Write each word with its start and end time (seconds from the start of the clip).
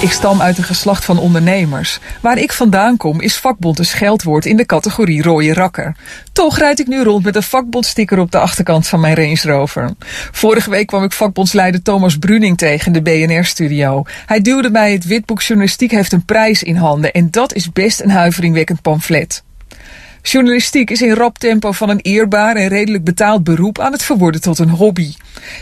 Ik 0.00 0.10
stam 0.10 0.40
uit 0.40 0.58
een 0.58 0.64
geslacht 0.64 1.04
van 1.04 1.18
ondernemers. 1.18 1.98
Waar 2.20 2.38
ik 2.38 2.52
vandaan 2.52 2.96
kom 2.96 3.20
is 3.20 3.36
vakbond 3.36 3.78
een 3.78 3.84
scheldwoord 3.84 4.46
in 4.46 4.56
de 4.56 4.66
categorie 4.66 5.22
rode 5.22 5.54
rakker. 5.54 5.96
Toch 6.32 6.58
rijd 6.58 6.80
ik 6.80 6.86
nu 6.86 7.02
rond 7.02 7.24
met 7.24 7.36
een 7.36 7.42
vakbondsticker 7.42 8.18
op 8.18 8.30
de 8.30 8.38
achterkant 8.38 8.88
van 8.88 9.00
mijn 9.00 9.14
Range 9.14 9.40
Rover. 9.42 9.94
Vorige 10.30 10.70
week 10.70 10.86
kwam 10.86 11.04
ik 11.04 11.12
vakbondsleider 11.12 11.82
Thomas 11.82 12.18
Bruning 12.18 12.58
tegen 12.58 12.86
in 12.86 13.02
de 13.02 13.02
BNR-studio. 13.02 14.02
Hij 14.26 14.40
duwde 14.40 14.70
mij 14.70 14.92
het 14.92 15.04
witboek 15.04 15.42
Journalistiek 15.42 15.90
heeft 15.90 16.12
een 16.12 16.24
prijs 16.24 16.62
in 16.62 16.76
handen 16.76 17.12
en 17.12 17.30
dat 17.30 17.54
is 17.54 17.72
best 17.72 18.00
een 18.00 18.10
huiveringwekkend 18.10 18.82
pamflet. 18.82 19.42
Journalistiek 20.22 20.90
is 20.90 21.02
in 21.02 21.14
rap 21.14 21.38
tempo 21.38 21.72
van 21.72 21.88
een 21.88 22.00
eerbaar 22.00 22.56
en 22.56 22.68
redelijk 22.68 23.04
betaald 23.04 23.44
beroep 23.44 23.78
aan 23.78 23.92
het 23.92 24.02
verworden 24.02 24.40
tot 24.40 24.58
een 24.58 24.68
hobby. 24.70 25.14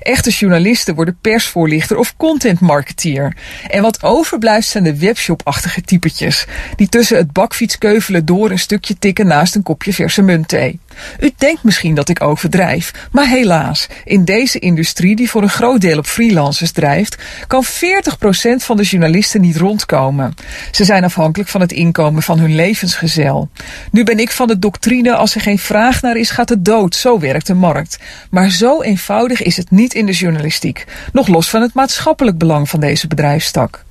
Echte 0.00 0.30
journalisten 0.30 0.94
worden 0.94 1.18
persvoorlichter 1.20 1.96
of 1.96 2.16
contentmarketeer. 2.16 3.36
En 3.68 3.82
wat 3.82 4.02
overblijft 4.02 4.68
zijn 4.68 4.84
de 4.84 4.98
webshop-achtige 4.98 5.80
typetjes, 5.80 6.46
die 6.76 6.88
tussen 6.88 7.16
het 7.16 7.32
bakfietskeuvelen 7.32 8.24
door 8.24 8.50
een 8.50 8.58
stukje 8.58 8.98
tikken 8.98 9.26
naast 9.26 9.54
een 9.54 9.62
kopje 9.62 9.92
verse 9.92 10.22
muntthee. 10.22 10.80
U 11.20 11.30
denkt 11.38 11.62
misschien 11.62 11.94
dat 11.94 12.08
ik 12.08 12.22
overdrijf, 12.22 12.92
maar 13.12 13.28
helaas, 13.28 13.86
in 14.04 14.24
deze 14.24 14.58
industrie 14.58 15.16
die 15.16 15.30
voor 15.30 15.42
een 15.42 15.48
groot 15.48 15.80
deel 15.80 15.98
op 15.98 16.06
freelancers 16.06 16.70
drijft, 16.70 17.22
kan 17.46 17.64
40% 17.64 17.68
van 18.56 18.76
de 18.76 18.82
journalisten 18.82 19.40
niet 19.40 19.56
rondkomen. 19.56 20.34
Ze 20.70 20.84
zijn 20.84 21.04
afhankelijk 21.04 21.50
van 21.50 21.60
het 21.60 21.72
inkomen 21.72 22.22
van 22.22 22.38
hun 22.38 22.54
levensgezel. 22.54 23.48
Nu 23.90 24.04
ben 24.04 24.18
ik 24.18 24.30
van 24.46 24.54
de 24.54 24.60
doctrine 24.60 25.14
als 25.14 25.34
er 25.34 25.40
geen 25.40 25.58
vraag 25.58 26.02
naar 26.02 26.16
is, 26.16 26.30
gaat 26.30 26.48
het 26.48 26.64
dood. 26.64 26.94
Zo 26.94 27.18
werkt 27.18 27.46
de 27.46 27.54
markt. 27.54 27.98
Maar 28.30 28.50
zo 28.50 28.82
eenvoudig 28.82 29.42
is 29.42 29.56
het 29.56 29.70
niet 29.70 29.94
in 29.94 30.06
de 30.06 30.12
journalistiek, 30.12 30.84
nog 31.12 31.28
los 31.28 31.50
van 31.50 31.62
het 31.62 31.74
maatschappelijk 31.74 32.38
belang 32.38 32.68
van 32.68 32.80
deze 32.80 33.06
bedrijfstak. 33.06 33.84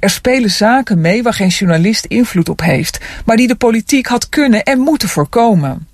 Er 0.00 0.10
spelen 0.10 0.50
zaken 0.50 1.00
mee 1.00 1.22
waar 1.22 1.32
geen 1.32 1.48
journalist 1.48 2.04
invloed 2.04 2.48
op 2.48 2.60
heeft, 2.60 2.98
maar 3.24 3.36
die 3.36 3.46
de 3.46 3.54
politiek 3.54 4.06
had 4.06 4.28
kunnen 4.28 4.62
en 4.62 4.78
moeten 4.78 5.08
voorkomen. 5.08 5.87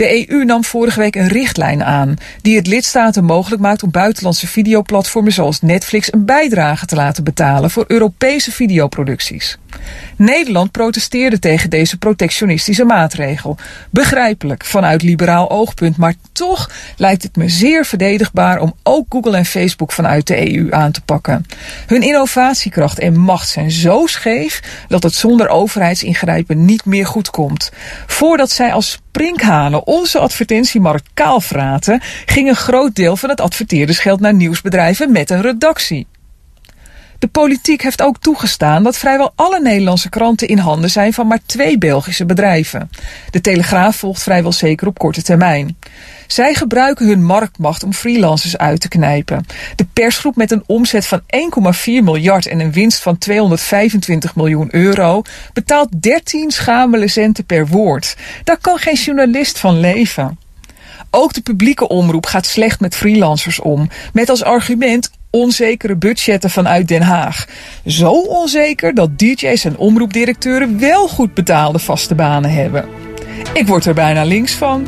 De 0.00 0.28
EU 0.30 0.44
nam 0.44 0.64
vorige 0.64 1.00
week 1.00 1.14
een 1.14 1.28
richtlijn 1.28 1.84
aan 1.84 2.16
die 2.42 2.56
het 2.56 2.66
lidstaten 2.66 3.24
mogelijk 3.24 3.62
maakt 3.62 3.82
om 3.82 3.90
buitenlandse 3.90 4.46
videoplatformen 4.46 5.32
zoals 5.32 5.60
Netflix 5.60 6.12
een 6.12 6.24
bijdrage 6.24 6.86
te 6.86 6.94
laten 6.94 7.24
betalen 7.24 7.70
voor 7.70 7.84
Europese 7.86 8.52
videoproducties. 8.52 9.58
Nederland 10.16 10.70
protesteerde 10.70 11.38
tegen 11.38 11.70
deze 11.70 11.98
protectionistische 11.98 12.84
maatregel. 12.84 13.56
Begrijpelijk 13.90 14.64
vanuit 14.64 15.02
liberaal 15.02 15.50
oogpunt, 15.50 15.96
maar 15.96 16.14
toch 16.32 16.70
lijkt 16.96 17.22
het 17.22 17.36
me 17.36 17.48
zeer 17.48 17.84
verdedigbaar 17.84 18.60
om 18.60 18.74
ook 18.82 19.06
Google 19.08 19.36
en 19.36 19.44
Facebook 19.44 19.92
vanuit 19.92 20.26
de 20.26 20.54
EU 20.54 20.72
aan 20.72 20.92
te 20.92 21.00
pakken. 21.00 21.46
Hun 21.86 22.02
innovatiekracht 22.02 22.98
en 22.98 23.18
macht 23.18 23.48
zijn 23.48 23.70
zo 23.70 24.06
scheef 24.06 24.84
dat 24.88 25.02
het 25.02 25.14
zonder 25.14 25.48
overheidsingrijpen 25.48 26.64
niet 26.64 26.84
meer 26.84 27.06
goed 27.06 27.30
komt. 27.30 27.70
Voordat 28.06 28.50
zij 28.50 28.72
als 28.72 28.98
sprinkhanen 29.20 29.86
onze 29.86 30.18
advertentiemarkt 30.18 31.08
kaalvraten, 31.14 32.00
ging 32.26 32.48
een 32.48 32.56
groot 32.56 32.94
deel 32.94 33.16
van 33.16 33.28
het 33.28 33.40
adverteerdersgeld 33.40 34.20
naar 34.20 34.34
nieuwsbedrijven 34.34 35.12
met 35.12 35.30
een 35.30 35.40
redactie. 35.40 36.06
De 37.20 37.28
politiek 37.28 37.82
heeft 37.82 38.02
ook 38.02 38.18
toegestaan 38.18 38.82
dat 38.82 38.96
vrijwel 38.96 39.32
alle 39.34 39.60
Nederlandse 39.60 40.08
kranten 40.08 40.48
in 40.48 40.58
handen 40.58 40.90
zijn 40.90 41.12
van 41.12 41.26
maar 41.26 41.40
twee 41.46 41.78
Belgische 41.78 42.26
bedrijven. 42.26 42.90
De 43.30 43.40
Telegraaf 43.40 43.96
volgt 43.96 44.22
vrijwel 44.22 44.52
zeker 44.52 44.86
op 44.86 44.98
korte 44.98 45.22
termijn. 45.22 45.76
Zij 46.26 46.54
gebruiken 46.54 47.06
hun 47.06 47.24
marktmacht 47.24 47.82
om 47.82 47.92
freelancers 47.92 48.56
uit 48.56 48.80
te 48.80 48.88
knijpen. 48.88 49.46
De 49.76 49.86
persgroep 49.92 50.36
met 50.36 50.50
een 50.50 50.62
omzet 50.66 51.06
van 51.06 51.20
1,4 51.20 51.26
miljard 51.84 52.46
en 52.46 52.60
een 52.60 52.72
winst 52.72 53.02
van 53.02 53.18
225 53.18 54.36
miljoen 54.36 54.68
euro 54.74 55.22
betaalt 55.52 56.02
13 56.02 56.50
schamele 56.50 57.08
centen 57.08 57.44
per 57.44 57.66
woord. 57.66 58.16
Daar 58.44 58.58
kan 58.60 58.78
geen 58.78 58.94
journalist 58.94 59.58
van 59.58 59.80
leven. 59.80 60.38
Ook 61.10 61.32
de 61.32 61.40
publieke 61.40 61.88
omroep 61.88 62.26
gaat 62.26 62.46
slecht 62.46 62.80
met 62.80 62.96
freelancers 62.96 63.60
om, 63.60 63.88
met 64.12 64.28
als 64.28 64.42
argument 64.42 65.10
onzekere 65.30 65.96
budgetten 65.96 66.50
vanuit 66.50 66.88
Den 66.88 67.02
Haag. 67.02 67.46
Zo 67.86 68.10
onzeker 68.10 68.94
dat 68.94 69.18
DJ's 69.18 69.64
en 69.64 69.76
omroepdirecteuren 69.76 70.78
wel 70.78 71.08
goed 71.08 71.34
betaalde 71.34 71.78
vaste 71.78 72.14
banen 72.14 72.50
hebben. 72.50 72.84
Ik 73.52 73.66
word 73.66 73.86
er 73.86 73.94
bijna 73.94 74.24
links 74.24 74.52
van. 74.52 74.86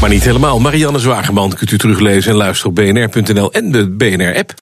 Maar 0.00 0.10
niet 0.10 0.24
helemaal. 0.24 0.60
Marianne 0.60 0.98
Zwageman 0.98 1.52
kunt 1.52 1.70
u 1.70 1.78
teruglezen 1.78 2.30
en 2.30 2.36
luisteren 2.36 2.70
op 2.70 2.76
bnr.nl 2.76 3.52
en 3.52 3.72
de 3.72 3.90
BNR-app. 3.90 4.61